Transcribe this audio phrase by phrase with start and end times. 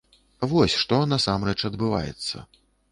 [0.53, 2.47] Вось што насамрэч адбываецца.